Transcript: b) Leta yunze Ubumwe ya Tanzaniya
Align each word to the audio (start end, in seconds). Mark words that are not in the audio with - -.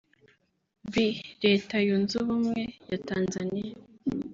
b) 0.91 0.93
Leta 1.43 1.75
yunze 1.87 2.13
Ubumwe 2.23 2.59
ya 2.89 2.97
Tanzaniya 3.07 3.75